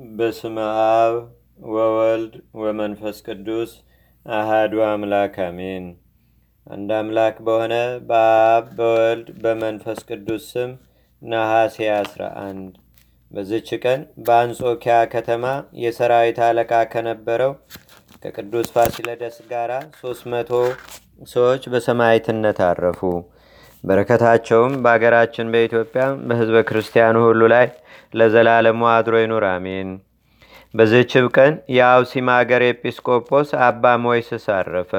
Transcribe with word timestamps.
በስመ 0.00 0.56
አብ 0.82 1.14
ወወልድ 1.68 2.34
ወመንፈስ 2.60 3.16
ቅዱስ 3.26 3.70
አሃዱ 4.26 4.74
አምላክ 4.86 5.34
አሜን። 5.46 5.84
አንድ 6.66 6.90
አምላክ 6.98 7.36
በሆነ 7.46 7.74
በአብ 8.08 8.64
በወልድ 8.78 9.28
በመንፈስ 9.42 9.98
ቅዱስ 10.08 10.44
ስም 10.52 10.70
ነሐሴ 11.22 11.76
11 11.94 12.78
በዝች 13.30 13.68
ቀን 13.82 14.00
በአንጾኪያ 14.26 14.96
ከተማ 15.14 15.44
የሰራዊት 15.82 16.40
አለቃ 16.46 16.72
ከነበረው 16.92 17.52
ከቅዱስ 18.24 18.70
ፋሲለደስ 18.74 19.36
ጋር 19.52 19.72
ሶስት 20.00 20.24
መቶ 20.32 20.50
ሰዎች 21.28 21.64
በሰማዕትነት 21.72 22.60
አረፉ። 22.66 23.02
በረከታቸውም 23.84 24.72
በአገራችን 24.82 25.50
በኢትዮጵያ 25.52 26.02
በሕዝበ 26.26 26.58
ክርስቲያኑ 26.68 27.16
ሁሉ 27.26 27.42
ላይ 27.54 27.66
ለዘላለሙ 28.14 28.80
አድሮ 28.94 29.14
ይኑር፣ 29.22 29.44
አሜን። 29.50 29.90
በዝችብ 30.74 31.26
ቀን 31.36 31.52
የአውሲም 31.76 32.28
አገር 32.34 32.62
ኤጲስቆጶስ 32.68 33.48
አባ 33.66 33.92
ሞይስስ 34.04 34.44
አረፈ። 34.56 34.92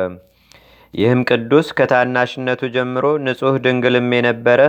ይህም 0.94 1.22
ቅዱስ 1.30 1.68
ከታናሽነቱ 1.78 2.62
ጀምሮ 2.76 3.06
ንጹሕ 3.26 3.56
ድንግልም 3.66 4.10
የነበረ 4.16 4.62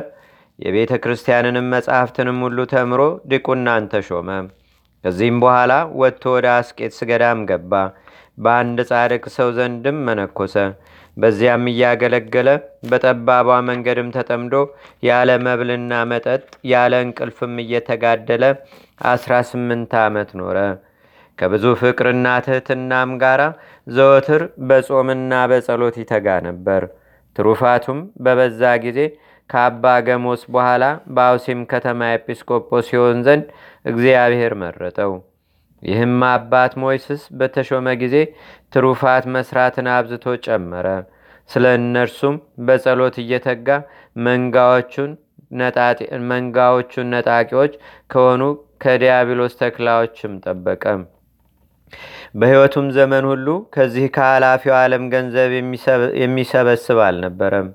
የቤተ 0.59 0.93
ክርስቲያንንም 1.05 1.71
መጻሕፍትንም 1.75 2.39
ሁሉ 2.45 2.59
ተምሮ 2.73 3.01
ዲቁናን 3.31 3.85
ተሾመ። 3.93 4.29
ከዚህም 5.05 5.39
በኋላ 5.43 5.73
ወጥቶ 6.01 6.25
ወደ 6.37 6.47
አስቄጥስ 6.57 6.99
ገዳም 7.11 7.41
ገባ። 7.49 7.73
በአንድ 8.39 8.79
ጻድቅ 8.91 9.25
ሰው 9.37 9.49
ዘንድም 9.57 9.99
መነኮሰ። 10.07 10.55
በዚያም 11.17 11.65
እያገለገለ 11.71 12.49
በጠባቧ 12.91 13.49
መንገድም 13.69 14.09
ተጠምዶ 14.17 14.55
ያለ 15.09 15.31
መብልና 15.47 15.93
መጠጥ 16.13 16.43
ያለ 16.73 17.03
እንቅልፍም 17.07 17.55
እየተጋደለ 17.65 18.45
አስራ 19.13 19.33
ስምንት 19.51 19.93
ዓመት 20.03 20.31
ኖረ። 20.41 20.59
ከብዙ 21.39 21.65
ፍቅርና 21.81 22.27
ትህትናም 22.47 23.13
ጋር 23.23 23.41
ዘወትር 23.87 24.43
በጾምና 24.69 25.33
በጸሎት 25.53 25.97
ይተጋ 26.03 26.27
ነበር። 26.49 26.83
ትሩፋቱም 27.37 28.01
በበዛ 28.25 28.63
ጊዜ 28.85 28.99
ከአባ 29.51 29.85
ገሞስ 30.07 30.43
በኋላ 30.55 30.85
በአውሲም 31.15 31.61
ከተማ 31.73 32.11
ኤጲስቆጶስ 32.17 32.87
ሲሆን 32.91 33.21
ዘንድ 33.27 33.47
እግዚአብሔር 33.85 34.55
መረጠው። 34.63 35.13
ይህም 35.83 36.21
አባት 36.29 36.73
ሞይስስ 36.83 37.23
በተሾመ 37.39 37.89
ጊዜ 38.03 38.17
ትሩፋት 38.73 39.25
መስራትን 39.35 39.87
አብዝቶ 39.95 40.35
ጨመረ። 40.47 40.87
ስለ 41.51 41.65
እነርሱም 41.79 42.37
በጸሎት 42.67 43.17
እየተጋ 43.23 43.69
መንጋዎቹን 44.27 45.11
ነጣቂዎች 47.13 47.73
ከሆኑ 48.13 48.43
ከዲያብሎስ 48.85 49.55
ተክላዎችም 49.61 50.33
ጠበቀ። 50.45 50.85
በሕይወቱም 52.41 52.87
ዘመን 52.97 53.25
ሁሉ 53.31 53.47
ከዚህ 53.75 54.07
ከኃላፊው 54.15 54.75
ዓለም 54.79 55.05
ገንዘብ 55.15 55.51
የሚሰበስብ 56.23 56.99
አልነበረም። 57.07 57.69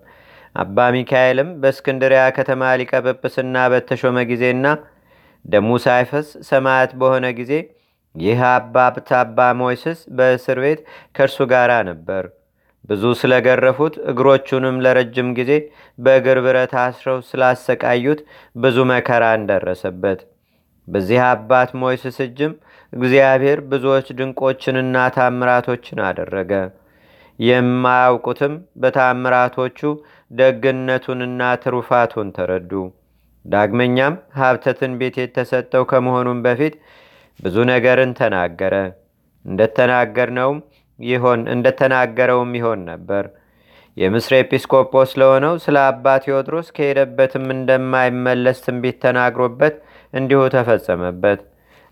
አባ 0.55 0.85
ሚካኤልም 0.95 1.49
በእስክንድሪያ 1.61 2.21
ከተማ 2.37 2.69
ሊቀ 2.79 2.93
ጵጵስና 3.05 3.65
በተሾመ 3.73 4.17
ጊዜና 4.31 4.65
ደሙ 5.45 5.69
ሳይፈስ 5.83 6.29
ሰማያት 6.49 6.91
በሆነ 7.01 7.25
ጊዜ 7.39 7.51
ይህ 8.17 8.41
አባ 8.49 9.39
ሞይስስ 9.59 9.99
በእስር 10.17 10.59
ቤት 10.63 10.79
ከእርሱ 11.15 11.37
ጋር 11.53 11.71
ነበር። 11.89 12.23
ብዙ 12.89 13.03
ስለገረፉት 13.21 13.95
እግሮቹንም 14.11 14.75
ለረጅም 14.83 15.29
ጊዜ 15.37 15.51
በእግር 15.99 16.37
ብረት 16.45 16.73
አስረው 16.83 17.17
ስላሰቃዩት 17.29 18.19
ብዙ 18.55 18.77
መከራ 18.91 19.23
እንደረሰበት። 19.39 20.19
በዚህ 20.87 21.19
አባት 21.29 21.69
ሞይስስ 21.81 22.17
እጅም 22.25 22.53
እግዚአብሔር 22.93 23.59
ብዙዎች 23.71 24.07
ድንቆችንና 24.19 24.97
ታምራቶችን 25.15 25.99
አደረገ። 26.09 26.51
የማያውቁትም 27.39 28.53
በታምራቶቹ 28.81 29.79
ደግነቱንና 30.31 31.41
ትሩፋቱን 31.63 32.29
ተረዱ። 32.37 32.71
ዳግመኛም 33.45 34.15
ሀብተ 34.37 34.73
ትንቢት 34.79 35.15
የተሰጠው 35.21 35.83
ከመሆኑም 35.91 36.39
በፊት 36.45 36.73
ብዙ 37.39 37.55
ነገርን 37.69 38.11
ተናገረ። 38.19 38.75
እንደተናገርነውም 39.45 40.59
ይሆን 40.99 41.41
እንደተናገረውም 41.53 42.51
ይሆን 42.59 42.79
ነበር። 42.91 43.25
የምስር 43.97 44.33
ኤጲስቆጶስ 44.37 45.11
ለሆነው 45.19 45.53
ስለ 45.63 45.77
አባ 45.85 46.05
ቴዎድሮስ 46.23 46.67
ከሄደበትም 46.75 47.45
እንደማይመለስ 47.55 48.57
ትንቢት 48.65 48.97
ተናግሮበት 49.05 49.75
እንዲሁ 50.13 50.41
ተፈጸመበት። 50.55 51.39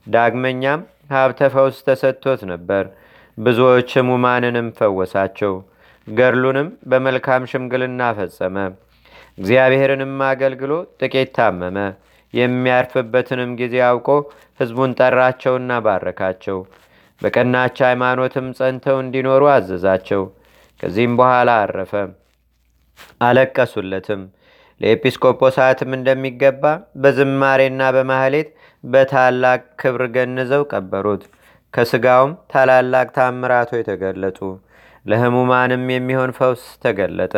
ዳግመኛም 0.07 0.81
ሀብተ 1.11 1.49
ፈውስ 1.53 1.77
ተሰጥቶት 1.87 2.41
ነበር። 2.51 2.83
ብዙዎች 3.37 3.89
ሕሙማንንም 3.97 4.67
ፈወሳቸው። 4.77 5.53
ገድሉንም 6.07 6.67
በመልካም 6.89 7.47
ሽምግልና 7.51 8.01
ፈጸመ። 8.17 8.57
እግዚአብሔርንም 9.37 10.13
አገልግሎ 10.27 10.71
ጥቂት 11.01 11.31
ታመመ። 11.37 11.77
የሚያርፍበትንም 12.35 13.51
ጊዜ 13.61 13.75
አውቆ 13.87 14.07
ሕዝቡን 14.59 14.91
ጠራቸውና 14.99 15.71
ባረካቸው። 15.85 16.57
በቀናች 17.21 17.77
ሃይማኖትም 17.87 18.47
ጸንተው 18.57 18.97
እንዲኖሩ 19.03 19.43
አዘዛቸው። 19.53 20.23
ከዚህም 20.79 21.13
በኋላ 21.19 21.49
አረፈ። 21.63 21.93
አለቀሱለትም። 23.27 24.21
ለኤጲስቆጶሳትም 24.81 25.91
እንደሚገባ 25.97 26.63
በዝማሬና 27.01 27.81
በማህሌት 27.95 28.49
በታላቅ 28.83 29.61
ክብር 29.81 30.03
ገንዘው 30.15 30.63
ቀበሩት። 30.71 31.23
ከስጋውም 31.73 32.33
ታላላቅ 32.51 33.07
ታምራቶች 33.17 33.83
ተገለጡ። 33.89 34.39
ለሕሙማንም 35.05 35.83
የሚሆን 35.93 36.31
ፈውስ 36.37 36.63
ተገለጠ። 36.83 37.35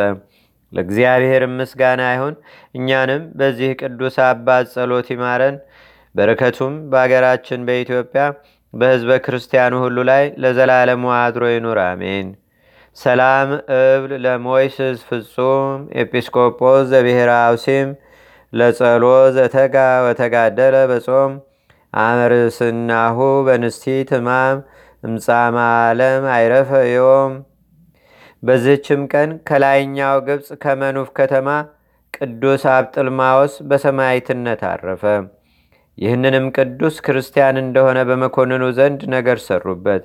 ለእግዚአብሔር 0.72 1.42
ምስጋና 1.54 2.02
ይሁን። 2.14 2.34
እኛንም 2.74 3.22
በዚህ 3.38 3.70
ቅዱስ 3.80 4.16
አባት 4.26 4.66
ጸሎት 4.74 5.08
ይማረን። 5.14 5.56
በረከቱም 6.14 6.74
በአገራችን 6.90 7.64
በኢትዮጵያ 7.68 8.22
በሕዝበ 8.74 9.10
ክርስቲያኑ 9.24 9.74
ሁሉ 9.84 9.98
ላይ 10.10 10.24
ለዘላለሙ 10.42 11.04
አድሮ 11.18 11.44
ይኑር፣ 11.52 11.78
አሜን። 11.86 12.28
ሰላም 12.96 13.48
እብል 13.76 14.12
ለሞይስስ 14.24 15.00
ፍጹም 15.08 15.66
ኤጲስቆጶስ 16.00 16.82
ዘብሔረ 16.92 17.30
አውሲም 17.42 17.90
ለጸሎ 18.52 19.04
ዘተጋ 19.36 19.76
ወተጋደለ 20.06 20.76
በጾም 20.90 21.32
አመርስናሁ 22.00 23.18
በንስቲ 23.46 23.84
ትማም 24.10 24.56
እምጻማ 25.02 25.56
ዓለም 25.82 26.24
አይረፈ 26.34 26.70
ዮም። 26.90 27.32
በዝህችም 28.42 29.00
ቀን 29.12 29.30
ከላይኛው 29.48 30.16
ግብፅ 30.26 30.48
ከመኑፍ 30.62 31.08
ከተማ 31.18 31.48
ቅዱስ 32.14 32.62
አብጥልማዎስ 32.74 33.54
በሰማይትነት 33.70 34.60
አረፈ። 34.70 35.02
ይህንንም 35.98 36.46
ቅዱስ 36.56 36.96
ክርስቲያን 37.06 37.56
እንደሆነ 37.62 37.98
በመኮንኑ 38.08 38.64
ዘንድ 38.78 39.00
ነገር 39.14 39.38
ሰሩበት። 39.46 40.02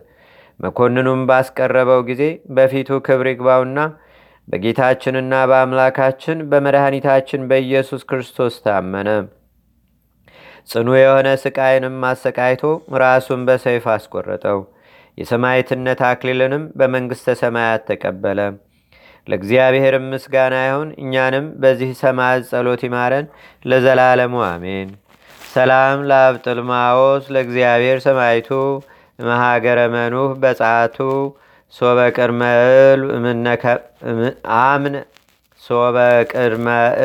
መኮንኑም 0.59 1.22
ባስቀረበው 1.29 2.01
ጊዜ 2.09 2.23
በፊቱ 2.55 2.99
ክብር 3.07 3.27
ይግባውና 3.31 3.79
በጌታችንና 4.47 5.33
በአምላካችን 5.49 6.38
በመድኃኒታችን 6.51 7.47
በኢየሱስ 7.49 8.01
ክርስቶስ 8.09 8.55
ታመነ። 8.66 9.09
ጽኑ 10.69 10.89
የሆነ 10.97 11.29
ስቃይንም 11.43 11.97
አሰቃይቶ 12.09 12.63
ራሱን 13.01 13.41
በሰይፍ 13.47 13.85
አስቆረጠው። 13.93 14.59
የሰማዕትነት 15.18 16.00
አክሊልንም 16.09 16.63
በመንግሥተ 16.75 17.35
ሰማያት 17.41 17.84
ተቀበለ። 17.90 18.40
ለእግዚአብሔር 19.28 19.96
ምስጋና 20.06 20.56
ይሁን። 20.66 20.90
እኛንም 21.01 21.46
በዚህ 21.62 21.91
ሰማዕት 22.01 22.44
ጸሎት 22.51 22.81
ይማረን 22.88 23.28
ለዘላለሙ 23.66 24.35
አሜን። 24.47 24.90
ሰላም 25.50 25.97
ለአብጥልማዎስ 26.09 27.23
ለእግዚአብሔር 27.34 27.97
ሰማይቱ 28.05 28.49
መሃገረ 29.20 29.79
መኑህ 29.93 30.32
በጻቱ 30.43 30.97
ሶበ 31.73 31.99
ቅድመ 32.17 32.41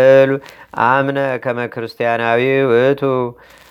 እል 0.04 0.30
አምነ 0.86 1.18
ከመ 1.44 1.58
ክርስቲያናዊ 1.74 2.40
ውእቱ 2.70 3.02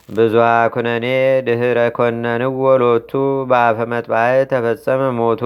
ብዙሃ 0.09 0.43
ኩነኔ 0.73 1.05
ድህረ 1.47 1.79
ኮነንዎ 1.95 2.51
ሎቱ 2.81 3.11
በአፈ 3.49 3.77
መጥባዕ 3.91 4.35
ተፈጸመ 4.51 5.01
ሞቱ። 5.17 5.41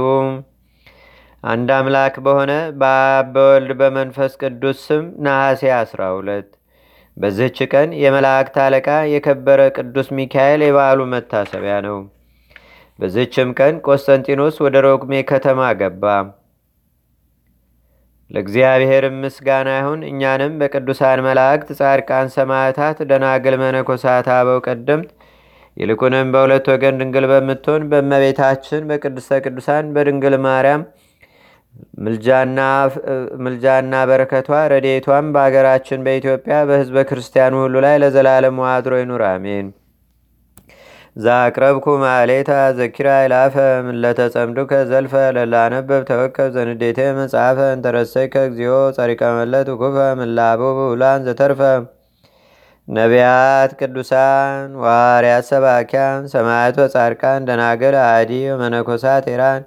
አንድ 1.43 1.69
አምላክ 1.77 2.15
በሆነ 2.25 2.51
በአብ 2.81 3.29
በወልድ 3.35 3.71
በመንፈስ 3.79 4.33
ቅዱስ 4.41 4.79
ስም 4.87 5.05
ነሐሴ 5.25 5.61
12 5.77 6.51
በዚህች 7.17 7.57
ቀን 7.71 7.89
የመላእክት 8.01 8.57
አለቃ 8.65 8.89
የከበረ 9.13 9.61
ቅዱስ 9.77 10.09
ሚካኤል 10.17 10.63
የበዓሉ 10.65 11.09
መታሰቢያ 11.13 11.77
ነው። 11.87 11.97
በዚህችም 12.99 13.49
ቀን 13.59 13.75
ቆስጠንጢኖስ 13.87 14.57
ወደ 14.65 14.77
ሮግሜ 14.87 15.23
ከተማ 15.31 15.71
ገባ። 15.81 16.05
ለእግዚአብሔር 18.31 19.05
ምስጋና 19.17 19.69
ይሁን። 19.77 20.01
እኛንም 20.09 20.53
በቅዱሳን 20.61 21.19
መላእክት፣ 21.25 21.69
ጻድቃን፣ 21.79 22.27
ሰማዕታት፣ 22.35 22.99
ደናግል፣ 23.09 23.55
መነኮሳት፣ 23.61 24.27
አበው 24.35 24.59
ቀደምት 24.67 25.09
ይልቁንም 25.77 26.29
በሁለት 26.33 26.65
ወገን 26.71 26.97
ድንግል 27.01 27.25
በምትሆን 27.31 27.83
በእመቤታችን 27.91 28.87
በቅድስተ 28.89 29.39
ቅዱሳን 29.45 29.85
በድንግል 29.95 30.35
ማርያም 30.45 30.81
ምልጃና 33.43 33.95
በረከቷ 34.09 34.49
ረዴቷም 34.71 35.27
በአገራችን 35.35 36.03
በኢትዮጵያ 36.07 36.55
በህዝበ 36.69 37.03
ክርስቲያኑ 37.09 37.53
ሁሉ 37.63 37.75
ላይ 37.85 37.95
ለዘላለም 38.03 38.57
ዋድሮ 38.63 38.95
ይኑር፣ 39.01 39.23
አሜን። 39.29 39.67
ዛቅረብኩ 41.15 41.85
ማሌታ 42.01 42.49
ዘኪራ 42.77 43.07
ይላፈ 43.23 43.55
ምለተጸምዱከ 43.87 44.71
ዘልፈ 44.91 45.13
ለላነበብ 45.35 46.03
ተወከብ 46.09 46.49
ዘንዴቴ 46.55 46.99
መጽሐፈ 47.17 47.57
እንተረሰይከ 47.75 48.43
እግዚኦ 48.49 48.75
ጸሪቀ 48.97 49.21
መለት 49.37 49.69
ውኩፈ 49.73 49.97
ምላቡ 50.19 50.61
ብውላን 50.77 51.25
ዘተርፈ። 51.27 51.61
ነቢያት፣ 52.87 53.71
ቅዱሳን፣ 53.79 54.55
ዋርያት፣ 54.83 55.45
ሰባኪያን፣ 55.51 56.21
ሰማያት 56.33 56.77
ወጻድቃን፣ 56.83 57.45
ደናገል፣ 57.49 57.97
አዲ 58.07 58.31
ወመነኮሳት 58.53 59.27
ኢራን 59.33 59.61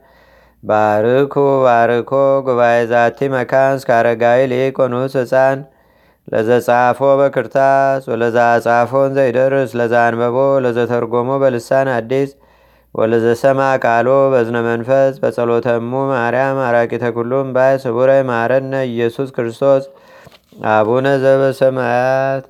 ባርኩ 0.62 1.35
ባርኮ 1.64 2.11
ጉባኤ 2.46 2.76
ዛቲ 2.93 3.29
መካን 3.35 3.73
እስከ 3.79 3.91
አረጋዊ 3.99 4.41
ሊቆኑስ 4.52 5.14
ህፃን 5.20 5.58
ለዘጻፎ 6.28 7.00
በክርታስ 7.20 8.02
ወለዛ 8.10 8.36
ጻፎን 8.64 9.10
ዘይደርስ 9.16 9.72
ለዛ 9.80 9.94
አንበቦ 10.08 10.36
ለዘተርጎሞ 10.64 11.30
በልሳን 11.42 11.88
አዲስ 11.96 12.30
ወለዘሰማ 12.94 13.60
ቃሎ 13.84 14.08
በዝነ 14.32 14.58
መንፈስ 14.68 15.14
በጸሎተሙ 15.22 15.92
ማርያም 16.12 16.58
አራቂተ 16.66 17.04
ኩሉም 17.16 17.48
ባይ 17.56 17.74
ስቡረ 17.84 18.10
ማረነ 18.30 18.74
ኢየሱስ 18.90 19.30
ክርስቶስ 19.36 19.84
አቡነ 20.72 21.06
ዘበሰማያት 21.24 22.44